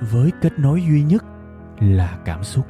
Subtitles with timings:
[0.00, 1.24] với kết nối duy nhất
[1.80, 2.66] là cảm xúc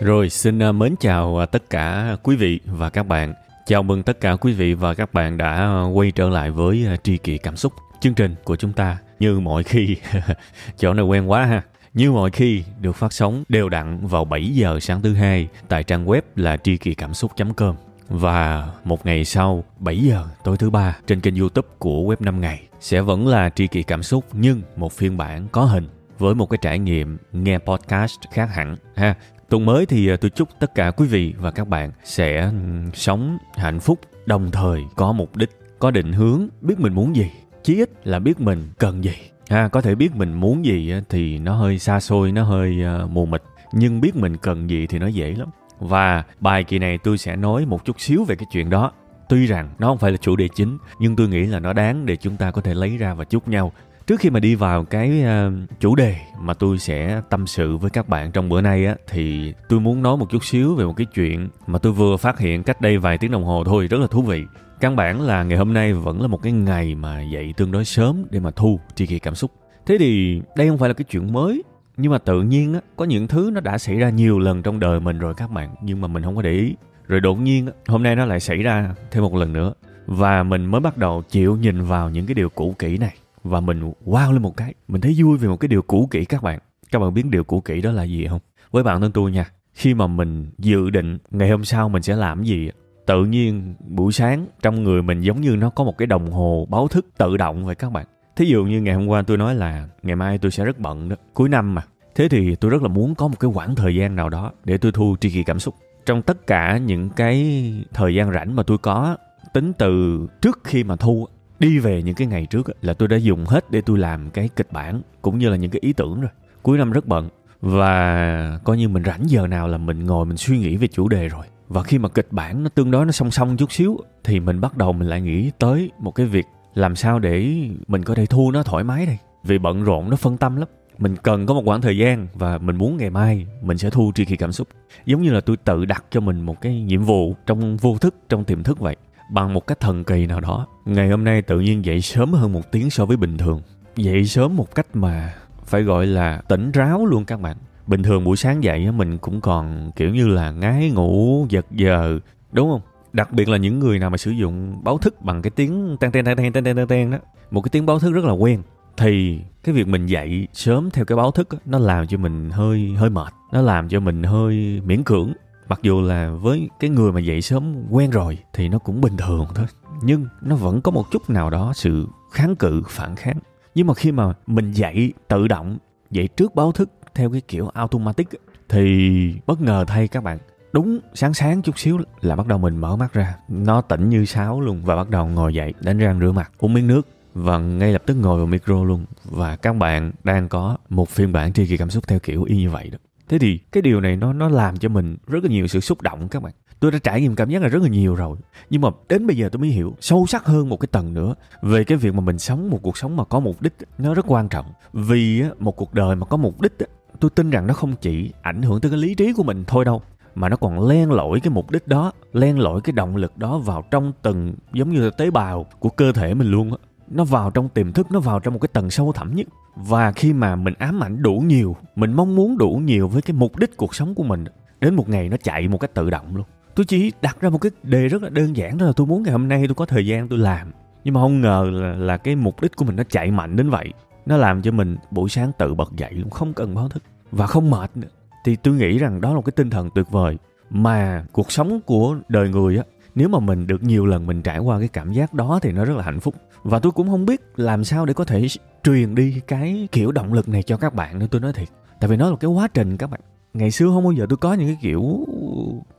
[0.00, 3.34] Rồi, xin à, mến chào à, tất cả quý vị và các bạn.
[3.66, 6.86] Chào mừng tất cả quý vị và các bạn đã à, quay trở lại với
[7.02, 7.72] Tri Kỷ Cảm Xúc.
[8.00, 9.96] Chương trình của chúng ta như mọi khi,
[10.78, 11.62] chỗ này quen quá ha.
[11.94, 15.82] Như mọi khi được phát sóng đều đặn vào 7 giờ sáng thứ hai tại
[15.82, 17.74] trang web là tri kỳ cảm xúc.com
[18.08, 22.40] và một ngày sau 7 giờ tối thứ ba trên kênh youtube của web 5
[22.40, 26.34] ngày sẽ vẫn là tri kỳ cảm xúc nhưng một phiên bản có hình với
[26.34, 29.14] một cái trải nghiệm nghe podcast khác hẳn ha.
[29.48, 32.50] Tuần mới thì à, tôi chúc tất cả quý vị và các bạn sẽ
[32.94, 37.30] sống hạnh phúc đồng thời có mục đích có định hướng biết mình muốn gì
[37.64, 39.14] chí ít là biết mình cần gì.
[39.50, 43.06] Ha có thể biết mình muốn gì thì nó hơi xa xôi, nó hơi ờ,
[43.06, 43.42] mù mịt.
[43.72, 45.48] Nhưng biết mình cần gì thì nó dễ lắm.
[45.78, 48.92] Và bài kỳ này tôi sẽ nói một chút xíu về cái chuyện đó.
[49.28, 52.06] Tuy rằng nó không phải là chủ đề chính, nhưng tôi nghĩ là nó đáng
[52.06, 53.72] để chúng ta có thể lấy ra và chúc nhau
[54.06, 57.90] trước khi mà đi vào cái ờ, chủ đề mà tôi sẽ tâm sự với
[57.90, 60.92] các bạn trong bữa nay á, thì tôi muốn nói một chút xíu về một
[60.96, 64.00] cái chuyện mà tôi vừa phát hiện cách đây vài tiếng đồng hồ thôi, rất
[64.00, 64.44] là thú vị.
[64.80, 67.84] Căn bản là ngày hôm nay vẫn là một cái ngày mà dậy tương đối
[67.84, 69.50] sớm để mà thu tri kỳ cảm xúc.
[69.86, 71.62] Thế thì đây không phải là cái chuyện mới,
[71.96, 74.80] nhưng mà tự nhiên á, có những thứ nó đã xảy ra nhiều lần trong
[74.80, 76.74] đời mình rồi các bạn, nhưng mà mình không có để ý.
[77.06, 79.72] Rồi đột nhiên hôm nay nó lại xảy ra thêm một lần nữa,
[80.06, 83.14] và mình mới bắt đầu chịu nhìn vào những cái điều cũ kỹ này
[83.44, 84.74] và mình wow lên một cái.
[84.88, 86.58] Mình thấy vui về một cái điều cũ kỹ các bạn.
[86.90, 88.40] Các bạn biết điều cũ kỹ đó là gì không?
[88.70, 92.16] Với bạn thân tôi nha, khi mà mình dự định ngày hôm sau mình sẽ
[92.16, 92.70] làm gì,
[93.06, 96.66] tự nhiên buổi sáng trong người mình giống như nó có một cái đồng hồ
[96.70, 98.06] báo thức tự động vậy các bạn.
[98.36, 101.08] Thí dụ như ngày hôm qua tôi nói là ngày mai tôi sẽ rất bận
[101.08, 101.82] đó, cuối năm mà.
[102.14, 104.78] Thế thì tôi rất là muốn có một cái khoảng thời gian nào đó để
[104.78, 105.74] tôi thu tri kỳ cảm xúc.
[106.06, 109.16] Trong tất cả những cái thời gian rảnh mà tôi có,
[109.52, 111.26] tính từ trước khi mà thu
[111.64, 114.48] đi về những cái ngày trước là tôi đã dùng hết để tôi làm cái
[114.56, 116.30] kịch bản cũng như là những cái ý tưởng rồi.
[116.62, 117.28] Cuối năm rất bận
[117.60, 121.08] và coi như mình rảnh giờ nào là mình ngồi mình suy nghĩ về chủ
[121.08, 121.46] đề rồi.
[121.68, 124.60] Và khi mà kịch bản nó tương đối nó song song chút xíu thì mình
[124.60, 126.44] bắt đầu mình lại nghĩ tới một cái việc
[126.74, 127.54] làm sao để
[127.86, 129.18] mình có thể thu nó thoải mái đây.
[129.44, 130.68] Vì bận rộn nó phân tâm lắm.
[130.98, 134.12] Mình cần có một khoảng thời gian và mình muốn ngày mai mình sẽ thu
[134.14, 134.68] tri kỳ cảm xúc.
[135.06, 138.14] Giống như là tôi tự đặt cho mình một cái nhiệm vụ trong vô thức,
[138.28, 138.96] trong tiềm thức vậy
[139.30, 140.66] bằng một cách thần kỳ nào đó.
[140.84, 143.60] Ngày hôm nay tự nhiên dậy sớm hơn một tiếng so với bình thường.
[143.96, 145.34] Dậy sớm một cách mà
[145.66, 147.56] phải gọi là tỉnh ráo luôn các bạn.
[147.86, 152.18] Bình thường buổi sáng dậy mình cũng còn kiểu như là ngái ngủ giật giờ
[152.52, 152.80] đúng không?
[153.12, 156.12] Đặc biệt là những người nào mà sử dụng báo thức bằng cái tiếng tan
[156.12, 157.18] tan tan tan tan tan tan đó.
[157.50, 158.62] Một cái tiếng báo thức rất là quen.
[158.96, 162.50] Thì cái việc mình dậy sớm theo cái báo thức đó, nó làm cho mình
[162.50, 163.32] hơi hơi mệt.
[163.52, 165.32] Nó làm cho mình hơi miễn cưỡng
[165.68, 169.16] mặc dù là với cái người mà dậy sớm quen rồi thì nó cũng bình
[169.16, 169.66] thường thôi,
[170.02, 173.38] nhưng nó vẫn có một chút nào đó sự kháng cự, phản kháng.
[173.74, 175.78] Nhưng mà khi mà mình dậy tự động,
[176.10, 178.28] dậy trước báo thức theo cái kiểu automatic
[178.68, 180.38] thì bất ngờ thay các bạn,
[180.72, 183.36] đúng sáng sáng chút xíu là bắt đầu mình mở mắt ra.
[183.48, 186.74] Nó tỉnh như sáo luôn và bắt đầu ngồi dậy đánh răng rửa mặt, uống
[186.74, 189.04] miếng nước và ngay lập tức ngồi vào micro luôn.
[189.24, 192.56] Và các bạn đang có một phiên bản tri kỳ cảm xúc theo kiểu y
[192.56, 192.98] như vậy đó
[193.28, 196.02] thế thì cái điều này nó nó làm cho mình rất là nhiều sự xúc
[196.02, 196.52] động các bạn.
[196.80, 198.36] Tôi đã trải nghiệm cảm giác là rất là nhiều rồi.
[198.70, 201.34] Nhưng mà đến bây giờ tôi mới hiểu sâu sắc hơn một cái tầng nữa
[201.62, 204.24] về cái việc mà mình sống một cuộc sống mà có mục đích nó rất
[204.28, 204.66] quan trọng.
[204.92, 206.72] Vì một cuộc đời mà có mục đích
[207.20, 209.84] tôi tin rằng nó không chỉ ảnh hưởng tới cái lý trí của mình thôi
[209.84, 210.02] đâu,
[210.34, 213.58] mà nó còn len lỏi cái mục đích đó, len lỏi cái động lực đó
[213.58, 216.76] vào trong từng, giống như là tế bào của cơ thể mình luôn á
[217.10, 219.46] nó vào trong tiềm thức nó vào trong một cái tầng sâu thẳm nhất.
[219.76, 223.36] Và khi mà mình ám ảnh đủ nhiều mình mong muốn đủ nhiều với cái
[223.36, 224.44] mục đích cuộc sống của mình
[224.80, 226.46] đến một ngày nó chạy một cách tự động luôn.
[226.74, 229.22] Tôi chỉ đặt ra một cái đề rất là đơn giản đó là tôi muốn
[229.22, 230.72] ngày hôm nay tôi có thời gian tôi làm.
[231.04, 233.70] Nhưng mà không ngờ là, là cái mục đích của mình nó chạy mạnh đến
[233.70, 233.92] vậy.
[234.26, 237.02] Nó làm cho mình buổi sáng tự bật dậy luôn không cần báo thức.
[237.30, 238.08] Và không mệt nữa.
[238.44, 240.38] Thì tôi nghĩ rằng đó là một cái tinh thần tuyệt vời.
[240.70, 242.82] Mà cuộc sống của đời người á
[243.14, 245.84] nếu mà mình được nhiều lần mình trải qua cái cảm giác đó thì nó
[245.84, 246.34] rất là hạnh phúc.
[246.62, 248.46] Và tôi cũng không biết làm sao để có thể
[248.84, 251.68] truyền đi cái kiểu động lực này cho các bạn nữa, tôi nói thiệt.
[252.00, 253.20] Tại vì nó là cái quá trình các bạn.
[253.54, 255.26] Ngày xưa không bao giờ tôi có những cái kiểu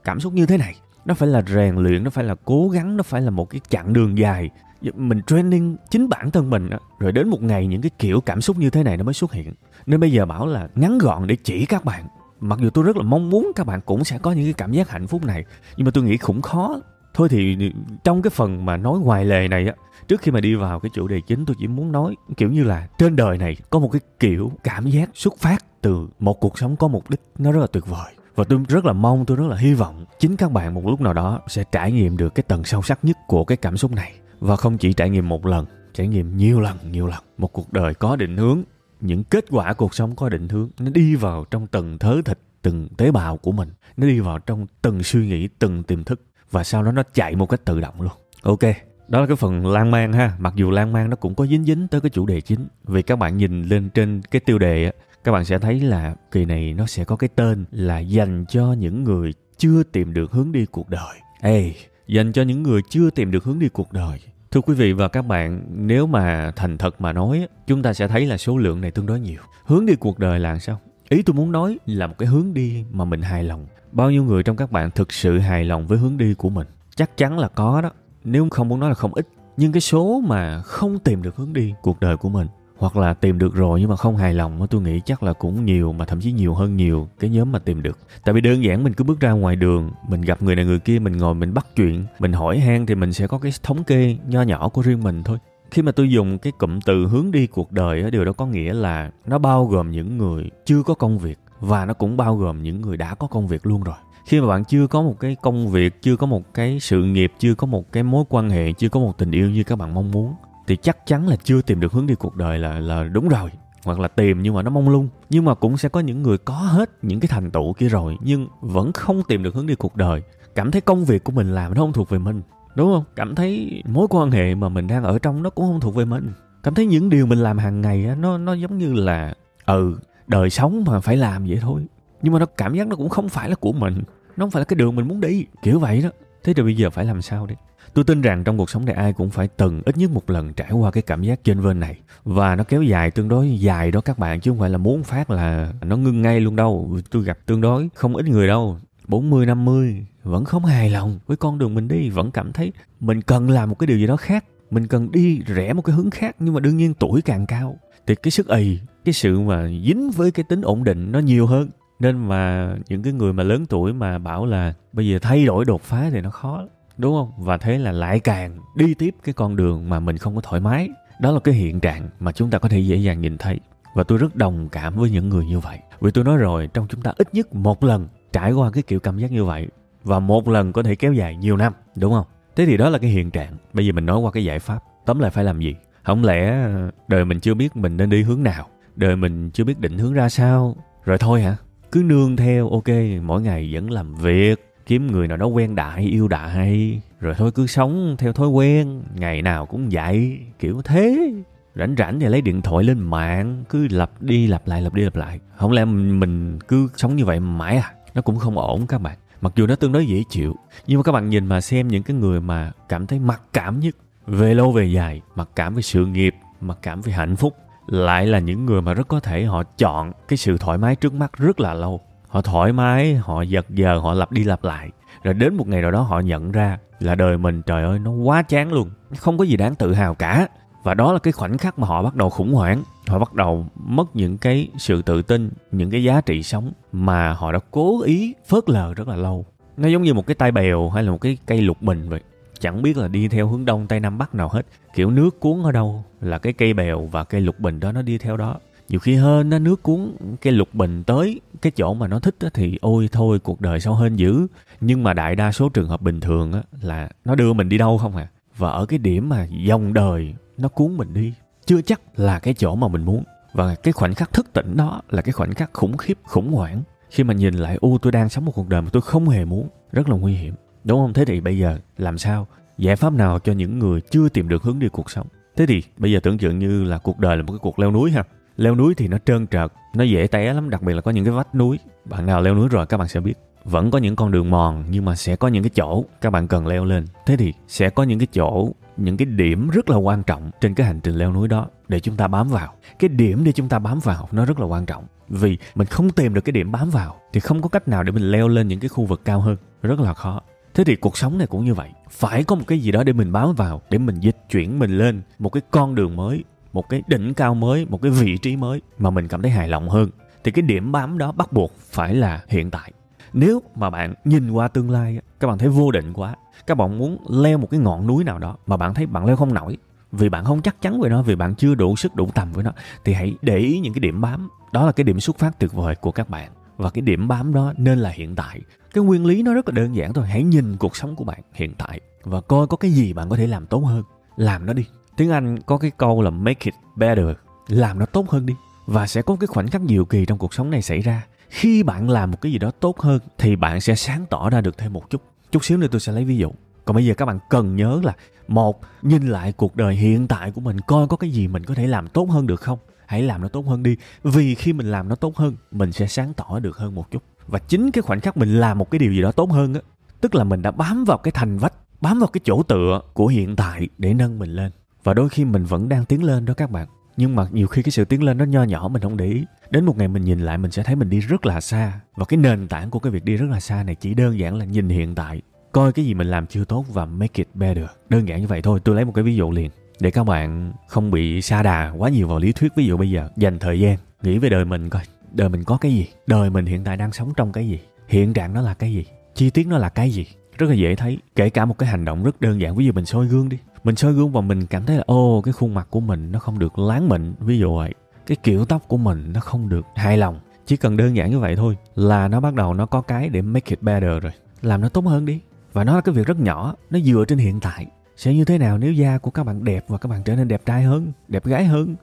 [0.04, 0.74] cảm xúc như thế này.
[1.04, 3.60] Nó phải là rèn luyện, nó phải là cố gắng, nó phải là một cái
[3.68, 4.50] chặng đường dài.
[4.94, 6.78] Mình training chính bản thân mình đó.
[6.98, 9.32] rồi đến một ngày những cái kiểu cảm xúc như thế này nó mới xuất
[9.32, 9.54] hiện.
[9.86, 12.04] Nên bây giờ bảo là ngắn gọn để chỉ các bạn.
[12.40, 14.72] Mặc dù tôi rất là mong muốn các bạn cũng sẽ có những cái cảm
[14.72, 15.44] giác hạnh phúc này,
[15.76, 16.80] nhưng mà tôi nghĩ cũng khó
[17.16, 17.72] thôi thì
[18.04, 19.74] trong cái phần mà nói ngoài lề này á,
[20.08, 22.64] trước khi mà đi vào cái chủ đề chính tôi chỉ muốn nói kiểu như
[22.64, 26.58] là trên đời này có một cái kiểu cảm giác xuất phát từ một cuộc
[26.58, 28.12] sống có mục đích nó rất là tuyệt vời.
[28.34, 31.00] Và tôi rất là mong, tôi rất là hy vọng chính các bạn một lúc
[31.00, 33.92] nào đó sẽ trải nghiệm được cái tầng sâu sắc nhất của cái cảm xúc
[33.92, 34.14] này.
[34.38, 37.20] Và không chỉ trải nghiệm một lần, trải nghiệm nhiều lần nhiều lần.
[37.38, 38.62] Một cuộc đời có định hướng,
[39.00, 42.38] những kết quả cuộc sống có định hướng, nó đi vào trong từng thớ thịt,
[42.62, 43.68] từng tế bào của mình.
[43.96, 46.20] Nó đi vào trong từng suy nghĩ, từng tiềm thức
[46.50, 48.12] và sau đó nó chạy một cách tự động luôn.
[48.42, 48.62] Ok,
[49.08, 50.32] đó là cái phần lan man ha.
[50.38, 52.68] Mặc dù lan man nó cũng có dính dính tới cái chủ đề chính.
[52.84, 54.92] Vì các bạn nhìn lên trên cái tiêu đề á,
[55.24, 58.72] các bạn sẽ thấy là kỳ này nó sẽ có cái tên là dành cho
[58.72, 61.16] những người chưa tìm được hướng đi cuộc đời.
[61.40, 61.72] Ê,
[62.06, 64.20] dành cho những người chưa tìm được hướng đi cuộc đời.
[64.50, 68.08] Thưa quý vị và các bạn, nếu mà thành thật mà nói chúng ta sẽ
[68.08, 69.40] thấy là số lượng này tương đối nhiều.
[69.64, 70.80] Hướng đi cuộc đời là sao?
[71.08, 73.66] Ý tôi muốn nói là một cái hướng đi mà mình hài lòng
[73.96, 76.66] bao nhiêu người trong các bạn thực sự hài lòng với hướng đi của mình?
[76.96, 77.90] Chắc chắn là có đó.
[78.24, 81.52] Nếu không muốn nói là không ít, nhưng cái số mà không tìm được hướng
[81.52, 82.46] đi cuộc đời của mình,
[82.76, 85.64] hoặc là tìm được rồi nhưng mà không hài lòng tôi nghĩ chắc là cũng
[85.64, 87.98] nhiều mà thậm chí nhiều hơn nhiều cái nhóm mà tìm được.
[88.24, 90.78] Tại vì đơn giản mình cứ bước ra ngoài đường, mình gặp người này người
[90.78, 93.84] kia, mình ngồi mình bắt chuyện, mình hỏi han thì mình sẽ có cái thống
[93.84, 95.38] kê nho nhỏ của riêng mình thôi.
[95.70, 98.74] Khi mà tôi dùng cái cụm từ hướng đi cuộc đời điều đó có nghĩa
[98.74, 102.62] là nó bao gồm những người chưa có công việc và nó cũng bao gồm
[102.62, 103.96] những người đã có công việc luôn rồi.
[104.26, 107.32] Khi mà bạn chưa có một cái công việc chưa có một cái sự nghiệp
[107.38, 109.94] chưa có một cái mối quan hệ chưa có một tình yêu như các bạn
[109.94, 110.34] mong muốn
[110.66, 113.50] thì chắc chắn là chưa tìm được hướng đi cuộc đời là là đúng rồi
[113.84, 115.08] hoặc là tìm nhưng mà nó mong lung.
[115.30, 118.16] Nhưng mà cũng sẽ có những người có hết những cái thành tựu kia rồi
[118.20, 120.22] nhưng vẫn không tìm được hướng đi cuộc đời.
[120.54, 122.42] Cảm thấy công việc của mình làm nó không thuộc về mình
[122.74, 123.04] đúng không?
[123.16, 126.04] Cảm thấy mối quan hệ mà mình đang ở trong nó cũng không thuộc về
[126.04, 126.32] mình.
[126.62, 129.34] Cảm thấy những điều mình làm hàng ngày á, nó nó giống như là
[129.66, 131.86] ừ đời sống mà phải làm vậy thôi.
[132.22, 134.02] Nhưng mà nó, cảm giác nó cũng không phải là của mình.
[134.36, 135.46] Nó không phải là cái đường mình muốn đi.
[135.62, 136.08] Kiểu vậy đó.
[136.44, 137.54] Thế thì bây giờ phải làm sao đi?
[137.94, 140.52] Tôi tin rằng trong cuộc sống này ai cũng phải từng ít nhất một lần
[140.52, 141.98] trải qua cái cảm giác trên vên này.
[142.24, 145.02] Và nó kéo dài tương đối dài đó các bạn, chứ không phải là muốn
[145.02, 146.98] phát là nó ngưng ngay luôn đâu.
[147.10, 148.78] Tôi gặp tương đối không ít người đâu.
[149.08, 152.10] 40 50 vẫn không hài lòng với con đường mình đi.
[152.10, 154.44] Vẫn cảm thấy mình cần làm một cái điều gì đó khác.
[154.70, 157.78] Mình cần đi rẽ một cái hướng khác, nhưng mà đương nhiên tuổi càng cao.
[158.06, 161.46] Thì cái sức ì cái sự mà dính với cái tính ổn định nó nhiều
[161.46, 161.68] hơn.
[162.00, 165.64] Nên mà những cái người mà lớn tuổi mà bảo là bây giờ thay đổi
[165.64, 166.64] đột phá thì nó khó,
[166.96, 167.44] đúng không?
[167.44, 170.60] Và thế là lại càng đi tiếp cái con đường mà mình không có thoải
[170.60, 170.88] mái.
[171.20, 173.60] Đó là cái hiện trạng mà chúng ta có thể dễ dàng nhìn thấy.
[173.94, 175.78] Và tôi rất đồng cảm với những người như vậy.
[176.00, 179.00] Vì tôi nói rồi, trong chúng ta ít nhất một lần trải qua cái kiểu
[179.00, 179.68] cảm giác như vậy.
[180.04, 182.26] Và một lần có thể kéo dài nhiều năm, đúng không?
[182.56, 183.56] Thế thì đó là cái hiện trạng.
[183.72, 184.78] Bây giờ mình nói qua cái giải pháp.
[185.06, 185.74] Tóm lại phải làm gì?
[186.02, 188.68] Không lẽ ờ, đời mình chưa biết mình nên đi hướng nào?
[188.96, 190.76] Đời mình chưa biết định hướng ra sao.
[191.04, 191.56] Rồi thôi hả?
[191.92, 192.88] Cứ nương theo, ok,
[193.22, 197.50] mỗi ngày vẫn làm việc, kiếm người nào đó quen đại yêu đại rồi thôi
[197.54, 201.32] cứ sống theo thói quen, ngày nào cũng vậy, kiểu thế.
[201.74, 205.02] Rảnh rảnh thì lấy điện thoại lên mạng, cứ lặp đi lặp lại, lặp đi
[205.02, 205.40] lặp lại.
[205.56, 207.92] Không lẽ mình cứ sống như vậy mãi à?
[208.14, 209.18] Nó cũng không ổn các bạn.
[209.40, 212.02] Mặc dù nó tương đối dễ chịu, nhưng mà các bạn nhìn mà xem những
[212.02, 215.82] cái người mà cảm thấy mặc cảm nhất, về lâu về dài, mặc cảm về
[215.82, 219.44] sự nghiệp, mặc cảm về hạnh phúc lại là những người mà rất có thể
[219.44, 222.00] họ chọn cái sự thoải mái trước mắt rất là lâu.
[222.28, 224.90] Họ thoải mái, họ giật giờ, họ lặp đi lặp lại.
[225.22, 228.10] Rồi đến một ngày nào đó họ nhận ra là đời mình, trời ơi, nó
[228.10, 228.90] quá chán luôn.
[229.18, 230.48] Không có gì đáng tự hào cả.
[230.82, 232.82] Và đó là cái khoảnh khắc mà họ bắt đầu khủng hoảng.
[233.06, 237.32] Họ bắt đầu mất những cái sự tự tin, những cái giá trị sống mà
[237.32, 239.46] họ đã cố ý phớt lờ rất là lâu.
[239.76, 242.20] Nó giống như một cái tay bèo hay là một cái cây lục bình vậy
[242.60, 244.66] chẳng biết là đi theo hướng đông tây nam bắc nào hết.
[244.94, 248.02] Kiểu nước cuốn ở đâu là cái cây bèo và cây lục bình đó nó
[248.02, 248.56] đi theo đó.
[248.88, 252.34] Nhiều khi hên nó nước cuốn cây lục bình tới cái chỗ mà nó thích
[252.40, 254.46] á, thì ôi thôi cuộc đời sao hên dữ.
[254.80, 257.78] Nhưng mà đại đa số trường hợp bình thường á, là nó đưa mình đi
[257.78, 261.32] đâu không à và ở cái điểm mà dòng đời nó cuốn mình đi
[261.66, 263.24] chưa chắc là cái chỗ mà mình muốn.
[263.52, 266.82] Và cái khoảnh khắc thức tỉnh đó là cái khoảnh khắc khủng khiếp khủng hoảng.
[267.10, 269.44] Khi mà nhìn lại u tôi đang sống một cuộc đời mà tôi không hề
[269.44, 269.68] muốn.
[269.92, 270.54] Rất là nguy hiểm
[270.86, 271.12] đúng không?
[271.12, 272.46] Thế thì bây giờ làm sao?
[272.78, 275.26] Giải pháp nào cho những người chưa tìm được hướng đi cuộc sống?
[275.56, 277.90] Thế thì bây giờ tưởng tượng như là cuộc đời là một cái cuộc leo
[277.90, 278.22] núi ha.
[278.56, 281.24] Leo núi thì nó trơn trượt, nó dễ té lắm, đặc biệt là có những
[281.24, 281.78] cái vách núi.
[282.04, 283.34] Bạn nào leo núi rồi các bạn sẽ biết.
[283.64, 286.48] Vẫn có những con đường mòn, nhưng mà sẽ có những cái chỗ các bạn
[286.48, 287.04] cần leo lên.
[287.26, 290.74] Thế thì sẽ có những cái chỗ, những cái điểm rất là quan trọng trên
[290.74, 292.74] cái hành trình leo núi đó để chúng ta bám vào.
[292.98, 295.04] Cái điểm để chúng ta bám vào nó rất là quan trọng.
[295.28, 298.12] Vì mình không tìm được cái điểm bám vào thì không có cách nào để
[298.12, 299.56] mình leo lên những cái khu vực cao hơn.
[299.82, 300.40] Rất là khó
[300.76, 301.90] thế thì cuộc sống này cũng như vậy.
[302.10, 304.98] Phải có một cái gì đó để mình bám vào, để mình dịch chuyển mình
[304.98, 308.56] lên một cái con đường mới, một cái đỉnh cao mới, một cái vị trí
[308.56, 310.10] mới mà mình cảm thấy hài lòng hơn.
[310.44, 312.92] Thì cái điểm bám đó bắt buộc phải là hiện tại.
[313.32, 316.34] Nếu mà bạn nhìn qua tương lai các bạn thấy vô định quá,
[316.66, 319.36] các bạn muốn leo một cái ngọn núi nào đó mà bạn thấy bạn leo
[319.36, 319.76] không nổi,
[320.12, 322.64] vì bạn không chắc chắn về nó, vì bạn chưa đủ sức đủ tầm với
[322.64, 322.72] nó,
[323.04, 324.48] thì hãy để ý những cái điểm bám.
[324.72, 327.54] Đó là cái điểm xuất phát tuyệt vời của các bạn và cái điểm bám
[327.54, 328.60] đó nên là hiện tại.
[328.94, 330.26] Cái nguyên lý nó rất là đơn giản thôi.
[330.26, 333.36] Hãy nhìn cuộc sống của bạn hiện tại và coi có cái gì bạn có
[333.36, 334.02] thể làm tốt hơn.
[334.36, 334.84] Làm nó đi.
[335.16, 337.26] Tiếng anh có cái câu là make it better
[337.68, 338.54] làm nó tốt hơn đi.
[338.86, 341.26] Và sẽ có cái khoảnh khắc diệu kỳ trong cuộc sống này xảy ra.
[341.48, 344.60] Khi bạn làm một cái gì đó tốt hơn thì bạn sẽ sáng tỏ ra
[344.60, 345.22] được thêm một chút.
[345.52, 346.52] Chút xíu nữa tôi sẽ lấy ví dụ.
[346.84, 348.12] Còn bây giờ các bạn cần nhớ là,
[348.48, 351.74] một, nhìn lại cuộc đời hiện tại của mình, coi có cái gì mình có
[351.74, 352.78] thể làm tốt hơn được không?
[353.06, 353.96] Hãy làm nó tốt hơn đi.
[354.22, 357.22] Vì khi mình làm nó tốt hơn, mình sẽ sáng tỏ được hơn một chút.
[357.46, 359.80] Và chính cái khoảnh khắc mình làm một cái điều gì đó tốt hơn á,
[360.20, 363.26] tức là mình đã bám vào cái thành vách, bám vào cái chỗ tựa của
[363.26, 364.72] hiện tại để nâng mình lên.
[365.04, 366.88] Và đôi khi mình vẫn đang tiến lên đó các bạn.
[367.16, 369.44] Nhưng mà nhiều khi cái sự tiến lên nó nho nhỏ mình không để ý.
[369.70, 372.00] Đến một ngày mình nhìn lại, mình sẽ thấy mình đi rất là xa.
[372.16, 374.56] Và cái nền tảng của cái việc đi rất là xa này chỉ đơn giản
[374.56, 375.42] là nhìn hiện tại.
[375.72, 377.84] Coi cái gì mình làm chưa tốt và make it better.
[378.08, 380.72] Đơn giản như vậy thôi, tôi lấy một cái ví dụ liền để các bạn
[380.88, 383.80] không bị xa đà quá nhiều vào lý thuyết, ví dụ bây giờ, dành thời
[383.80, 386.96] gian, nghĩ về đời mình coi, đời mình có cái gì, đời mình hiện tại
[386.96, 389.88] đang sống trong cái gì, hiện trạng nó là cái gì, chi tiết nó là
[389.88, 390.26] cái gì.
[390.58, 392.92] Rất là dễ thấy, kể cả một cái hành động rất đơn giản, ví dụ
[392.92, 393.58] mình soi gương đi.
[393.84, 396.38] Mình soi gương và mình cảm thấy là, ô, cái khuôn mặt của mình nó
[396.38, 397.94] không được láng mịn, ví dụ vậy.
[398.26, 400.40] Cái kiểu tóc của mình nó không được hài lòng.
[400.66, 403.42] Chỉ cần đơn giản như vậy thôi là nó bắt đầu nó có cái để
[403.42, 405.40] make it better rồi, làm nó tốt hơn đi.
[405.72, 407.86] Và nó là cái việc rất nhỏ, nó dựa trên hiện tại
[408.16, 410.48] sẽ như thế nào nếu da của các bạn đẹp và các bạn trở nên
[410.48, 411.96] đẹp trai hơn, đẹp gái hơn?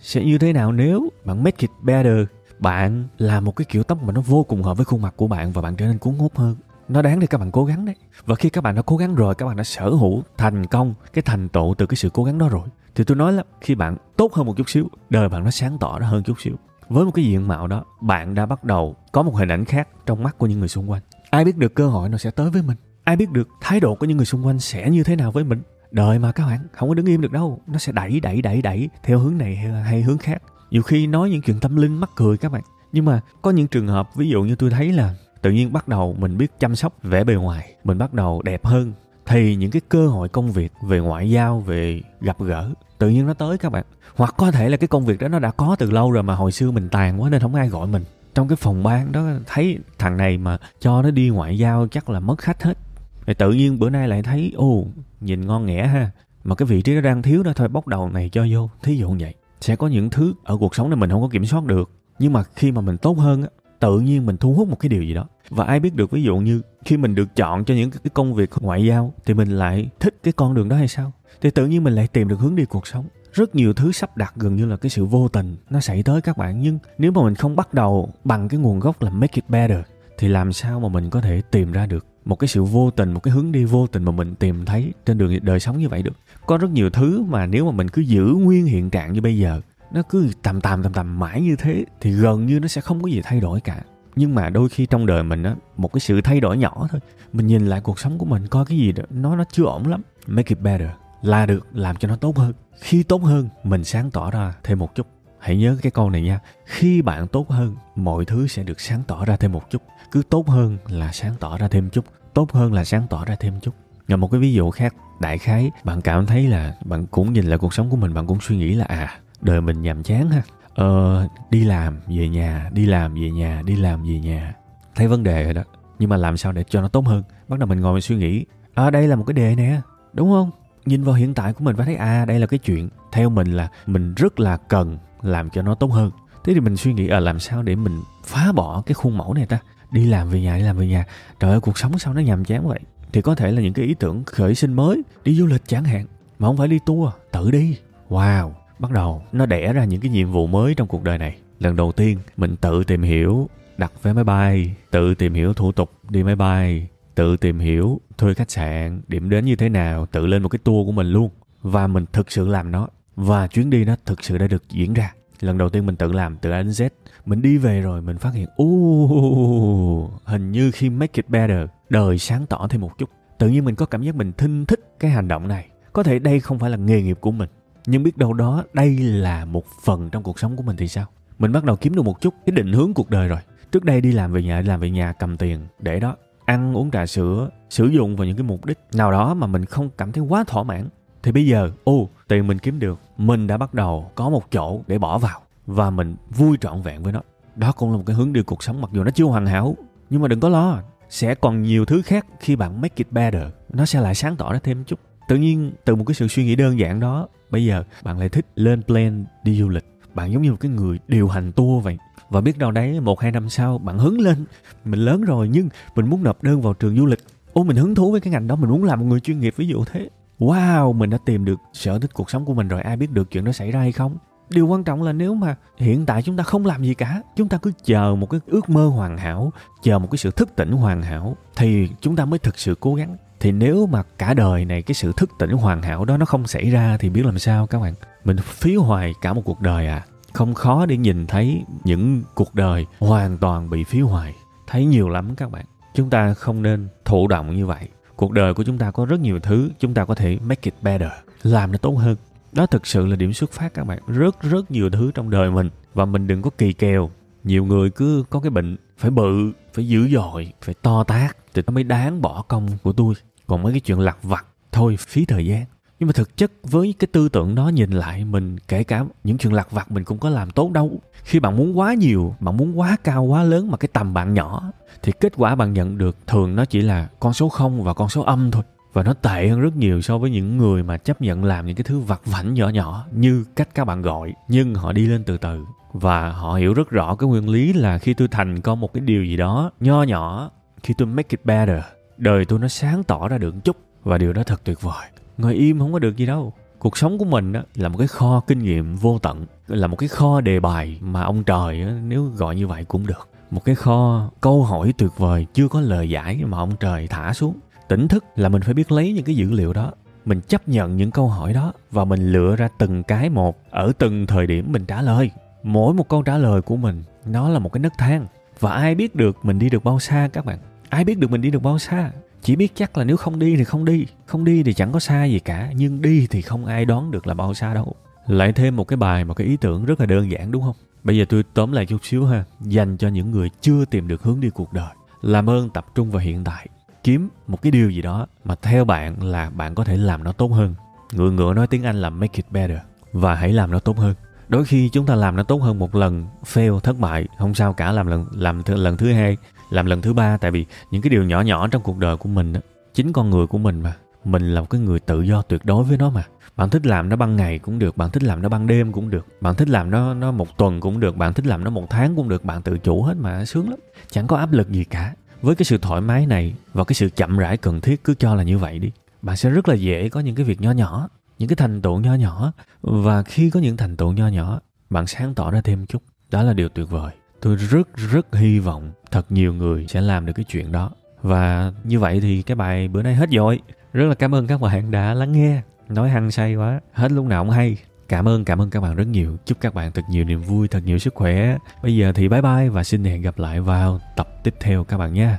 [0.00, 2.26] Sẽ như thế nào nếu bạn make it better?
[2.58, 5.26] Bạn làm một cái kiểu tóc mà nó vô cùng hợp với khuôn mặt của
[5.26, 6.56] bạn và bạn trở nên cuốn hút hơn.
[6.88, 7.94] Nó đáng để các bạn cố gắng đấy.
[8.26, 10.94] Và khi các bạn đã cố gắng rồi, các bạn đã sở hữu thành công
[11.12, 13.74] cái thành tựu từ cái sự cố gắng đó rồi, thì tôi nói là khi
[13.74, 16.54] bạn tốt hơn một chút xíu, đời bạn nó sáng tỏ ra hơn chút xíu.
[16.88, 19.88] Với một cái diện mạo đó, bạn đã bắt đầu có một hình ảnh khác
[20.06, 21.02] trong mắt của những người xung quanh.
[21.30, 22.76] Ai biết được cơ hội nó sẽ tới với mình?
[23.04, 25.44] Ai biết được thái độ của những người xung quanh sẽ như thế nào với
[25.44, 25.62] mình?
[25.90, 27.60] Đời mà các bạn, không có đứng im được đâu.
[27.66, 30.42] Nó sẽ đẩy đẩy đẩy đẩy theo hướng này hay hướng khác.
[30.70, 32.62] Nhiều khi nói những chuyện tâm linh mắc cười các bạn.
[32.92, 35.88] Nhưng mà có những trường hợp, ví dụ như tôi thấy là tự nhiên bắt
[35.88, 38.92] đầu mình biết chăm sóc vẻ bề ngoài, mình bắt đầu đẹp hơn,
[39.26, 43.26] thì những cái cơ hội công việc về ngoại giao, về gặp gỡ, tự nhiên
[43.26, 43.84] nó tới các bạn.
[44.16, 46.34] Hoặc có thể là cái công việc đó nó đã có từ lâu rồi mà
[46.34, 48.04] hồi xưa mình tàn quá nên không ai gọi mình.
[48.34, 52.10] Trong cái phòng ban đó, thấy thằng này mà cho nó đi ngoại giao chắc
[52.10, 52.78] là mất khách hết
[53.26, 54.86] thì tự nhiên bữa nay lại thấy, ồ,
[55.20, 56.10] nhìn ngon nghẻ ha.
[56.44, 58.96] Mà cái vị trí nó đang thiếu đó, thôi bóc đầu này cho vô, thí
[58.96, 59.34] dụ vậy.
[59.60, 61.90] Sẽ có những thứ ở cuộc sống này mình không có kiểm soát được.
[62.18, 63.48] Nhưng mà khi mà mình tốt hơn á,
[63.80, 65.26] tự nhiên mình thu hút một cái điều gì đó.
[65.48, 68.34] Và ai biết được, ví dụ như khi mình được chọn cho những cái công
[68.34, 71.12] việc ngoại giao, thì mình lại thích cái con đường đó hay sao?
[71.40, 73.04] Thì tự nhiên mình lại tìm được hướng đi cuộc sống.
[73.32, 76.20] Rất nhiều thứ sắp đặt gần như là cái sự vô tình nó xảy tới
[76.20, 76.60] các bạn.
[76.60, 79.78] Nhưng nếu mà mình không bắt đầu bằng cái nguồn gốc là make it better
[80.18, 83.12] thì làm sao mà mình có thể tìm ra được một cái sự vô tình,
[83.12, 85.88] một cái hướng đi vô tình mà mình tìm thấy trên đường đời sống như
[85.88, 86.12] vậy được?
[86.46, 89.38] Có rất nhiều thứ mà nếu mà mình cứ giữ nguyên hiện trạng như bây
[89.38, 89.60] giờ,
[89.92, 93.02] nó cứ tầm tầm tầm tầm mãi như thế thì gần như nó sẽ không
[93.02, 93.82] có gì thay đổi cả.
[94.16, 97.00] Nhưng mà đôi khi trong đời mình á, một cái sự thay đổi nhỏ thôi.
[97.32, 99.86] Mình nhìn lại cuộc sống của mình, coi cái gì đó, nó nó chưa ổn
[99.86, 100.02] lắm.
[100.26, 100.88] Make it better
[101.22, 102.52] là được, làm cho nó tốt hơn.
[102.80, 105.06] Khi tốt hơn, mình sáng tỏ ra thêm một chút
[105.44, 106.40] hãy nhớ cái câu này nha.
[106.64, 109.82] Khi bạn tốt hơn, mọi thứ sẽ được sáng tỏ ra thêm một chút.
[110.10, 112.04] Cứ tốt hơn là sáng tỏ ra thêm chút.
[112.34, 113.74] Tốt hơn là sáng tỏ ra thêm chút.
[114.08, 117.46] Ngờ một cái ví dụ khác, đại khái, bạn cảm thấy là bạn cũng nhìn
[117.46, 120.30] lại cuộc sống của mình, bạn cũng suy nghĩ là à đời mình nhàm chán
[120.30, 120.42] ha.
[120.74, 124.54] Ờ đi làm, về nhà, đi làm, về nhà, đi làm, về nhà.
[124.94, 125.62] Thấy vấn đề rồi đó.
[125.98, 127.22] Nhưng mà làm sao để cho nó tốt hơn?
[127.48, 128.44] Bắt đầu mình ngồi mình suy nghĩ.
[128.74, 129.80] À đây là một cái đề nè.
[130.12, 130.50] Đúng không?
[130.86, 132.88] Nhìn vào hiện tại của mình và thấy à đây là cái chuyện.
[133.12, 136.10] Theo mình là mình rất là cần làm cho nó tốt hơn.
[136.44, 139.34] Thế thì mình suy nghĩ à làm sao để mình phá bỏ cái khuôn mẫu
[139.34, 139.58] này ta?
[139.90, 141.04] Đi làm về nhà, đi làm về nhà.
[141.40, 142.80] Trời ơi, cuộc sống sao nó nhàm chán vậy?
[143.12, 145.84] Thì có thể là những cái ý tưởng khởi sinh mới, đi du lịch chẳng
[145.84, 146.06] hạn,
[146.38, 147.78] mà không phải đi tour, tự đi.
[148.08, 151.36] Wow, bắt đầu nó đẻ ra những cái nhiệm vụ mới trong cuộc đời này.
[151.58, 155.72] Lần đầu tiên, mình tự tìm hiểu, đặt vé máy bay, tự tìm hiểu thủ
[155.72, 160.06] tục đi máy bay, tự tìm hiểu thuê khách sạn, điểm đến như thế nào,
[160.06, 161.30] tự lên một cái tour của mình luôn.
[161.62, 164.94] Và mình thực sự làm nó và chuyến đi nó thực sự đã được diễn
[164.94, 165.14] ra.
[165.40, 166.88] Lần đầu tiên mình tự làm từ A đến Z.
[167.26, 172.18] Mình đi về rồi mình phát hiện ô hình như khi make it better, đời
[172.18, 173.10] sáng tỏ thêm một chút.
[173.38, 175.68] Tự nhiên mình có cảm giác mình thinh thích cái hành động này.
[175.92, 177.48] Có thể đây không phải là nghề nghiệp của mình,
[177.86, 181.06] nhưng biết đâu đó đây là một phần trong cuộc sống của mình thì sao?
[181.38, 183.38] Mình bắt đầu kiếm được một chút cái định hướng cuộc đời rồi.
[183.72, 186.90] Trước đây đi làm về nhà, làm về nhà cầm tiền để đó, ăn uống,
[186.90, 190.12] trà sữa, sử dụng vào những cái mục đích nào đó mà mình không cảm
[190.12, 190.88] thấy quá thỏa mãn
[191.24, 194.80] thì bây giờ, ô, tiền mình kiếm được, mình đã bắt đầu có một chỗ
[194.86, 197.20] để bỏ vào và mình vui trọn vẹn với nó.
[197.56, 199.76] Đó cũng là một cái hướng đi cuộc sống mặc dù nó chưa hoàn hảo,
[200.10, 203.42] nhưng mà đừng có lo, sẽ còn nhiều thứ khác khi bạn make it better.
[203.72, 205.00] Nó sẽ lại sáng tỏ ra thêm chút.
[205.28, 208.28] Tự nhiên, từ một cái sự suy nghĩ đơn giản đó, bây giờ bạn lại
[208.28, 209.84] thích lên plan đi du lịch.
[210.14, 211.98] Bạn giống như một cái người điều hành tour vậy.
[212.30, 214.44] Và biết đâu đấy, một hai năm sau, bạn hứng lên.
[214.84, 217.20] Mình lớn rồi, nhưng mình muốn nộp đơn vào trường du lịch.
[217.52, 219.54] Ô, mình hứng thú với cái ngành đó, mình muốn làm một người chuyên nghiệp
[219.56, 222.82] ví dụ thế wow, mình đã tìm được sở thích cuộc sống của mình rồi.
[222.82, 224.16] Ai biết được chuyện đó xảy ra hay không?
[224.48, 227.48] Điều quan trọng là nếu mà hiện tại chúng ta không làm gì cả, chúng
[227.48, 230.72] ta cứ chờ một cái ước mơ hoàn hảo, chờ một cái sự thức tỉnh
[230.72, 233.16] hoàn hảo thì chúng ta mới thực sự cố gắng.
[233.40, 236.46] Thì nếu mà cả đời này cái sự thức tỉnh hoàn hảo đó nó không
[236.46, 237.94] xảy ra thì biết làm sao các bạn?
[238.24, 240.04] Mình phí hoài cả một cuộc đời à.
[240.32, 244.34] Không khó để nhìn thấy những cuộc đời hoàn toàn bị phí hoài.
[244.66, 245.64] Thấy nhiều lắm các bạn.
[245.94, 249.20] Chúng ta không nên thụ động như vậy cuộc đời của chúng ta có rất
[249.20, 251.10] nhiều thứ, chúng ta có thể make it better,
[251.42, 252.16] làm nó tốt hơn.
[252.52, 253.98] Đó thực sự là điểm xuất phát các bạn.
[254.06, 255.70] Rất rất nhiều thứ trong đời mình.
[255.94, 257.10] Và mình đừng có kỳ kèo.
[257.44, 261.62] Nhiều người cứ có cái bệnh phải bự, phải dữ dội, phải to tác thì
[261.66, 263.14] nó mới đáng bỏ công của tôi.
[263.46, 265.64] Còn mấy cái chuyện lặt vặt, thôi, phí thời gian
[266.04, 269.38] nhưng mà thực chất với cái tư tưởng đó nhìn lại mình, kể cả những
[269.38, 271.00] chuyện lặt vặt mình cũng có làm tốt đâu.
[271.22, 274.34] Khi bạn muốn quá nhiều, bạn muốn quá cao, quá lớn mà cái tầm bạn
[274.34, 277.94] nhỏ, thì kết quả bạn nhận được thường nó chỉ là con số không và
[277.94, 278.62] con số âm thôi.
[278.92, 281.76] Và nó tệ hơn rất nhiều so với những người mà chấp nhận làm những
[281.76, 285.24] cái thứ vặt vảnh nhỏ nhỏ như cách các bạn gọi, nhưng họ đi lên
[285.24, 285.64] từ từ.
[285.92, 289.00] Và họ hiểu rất rõ cái nguyên lý là khi tôi thành công một cái
[289.00, 290.50] điều gì đó nho nhỏ,
[290.82, 291.82] khi tôi make it better,
[292.16, 293.76] đời tôi nó sáng tỏ ra được chút.
[294.02, 296.52] Và điều đó thật tuyệt vời ngồi im không có được gì đâu.
[296.78, 299.96] Cuộc sống của mình á, là một cái kho kinh nghiệm vô tận là một
[299.96, 303.28] cái kho đề bài mà ông trời á, nếu gọi như vậy cũng được.
[303.50, 307.32] Một cái kho câu hỏi tuyệt vời chưa có lời giải mà ông trời thả
[307.32, 307.54] xuống.
[307.88, 309.92] Tỉnh thức là mình phải biết lấy những cái dữ liệu đó.
[310.24, 313.92] Mình chấp nhận những câu hỏi đó và mình lựa ra từng cái một ở
[313.98, 315.30] từng thời điểm mình trả lời.
[315.62, 318.26] Mỗi một câu trả lời của mình nó là một cái nấc thang.
[318.60, 320.58] Và ai biết được mình đi được bao xa các bạn?
[320.88, 322.10] Ai biết được mình đi được bao xa?
[322.44, 325.00] Chỉ biết chắc là nếu không đi thì không đi không đi thì chẳng có
[325.00, 327.94] sai gì cả, nhưng đi thì không ai đoán được là bao xa đâu.
[328.26, 330.76] Lại thêm một cái bài một cái ý tưởng rất là đơn giản, đúng không?
[331.04, 334.22] Bây giờ tôi tóm lại chút xíu ha, dành cho những người chưa tìm được
[334.22, 334.94] hướng đi cuộc đời.
[335.22, 336.68] Làm ơn, tập trung vào hiện tại.
[337.04, 340.32] Kiếm một cái điều gì đó mà theo bạn là bạn có thể làm nó
[340.32, 340.74] tốt hơn.
[341.12, 342.78] Ngựa ngựa nói tiếng anh là make it better,
[343.12, 344.14] và hãy làm nó tốt hơn.
[344.48, 347.72] Đôi khi chúng ta làm nó tốt hơn một lần, fail, thất bại, không sao
[347.72, 349.36] cả, làm lần, làm th- lần thứ hai
[349.70, 350.36] làm lần thứ ba.
[350.36, 352.60] Tại vì những cái điều nhỏ nhỏ trong cuộc đời của mình đó,
[352.94, 353.96] chính con người của mình mà.
[354.24, 356.24] Mình là một cái người tự do tuyệt đối với nó mà.
[356.56, 359.10] Bạn thích làm nó ban ngày cũng được bạn thích làm nó ban đêm cũng
[359.10, 359.26] được.
[359.40, 362.16] Bạn thích làm nó nó một tuần cũng được bạn thích làm nó một tháng
[362.16, 363.78] cũng được bạn tự chủ hết mà sướng lắm.
[364.10, 365.14] Chẳng có áp lực gì cả.
[365.42, 368.34] Với cái sự thoải mái này và cái sự chậm rãi cần thiết cứ cho
[368.34, 368.90] là như vậy đi
[369.22, 372.00] bạn sẽ rất là dễ có những cái việc nho nhỏ những cái thành tựu
[372.00, 372.52] nho nhỏ.
[372.82, 376.02] Và khi có những thành tựu nho nhỏ bạn sáng tỏ ra thêm chút.
[376.30, 377.12] Đó là điều tuyệt vời
[377.44, 380.90] tôi rất rất hy vọng thật nhiều người sẽ làm được cái chuyện đó.
[381.22, 383.60] Và như vậy thì cái bài bữa nay hết rồi.
[383.92, 385.62] Rất là cảm ơn các bạn đã lắng nghe.
[385.88, 386.80] Nói hăng say quá.
[386.92, 387.76] Hết lúc nào cũng hay.
[388.08, 389.36] Cảm ơn cảm ơn các bạn rất nhiều.
[389.46, 391.56] Chúc các bạn thật nhiều niềm vui, thật nhiều sức khỏe.
[391.82, 394.98] Bây giờ thì bye bye và xin hẹn gặp lại vào tập tiếp theo các
[394.98, 395.38] bạn nha.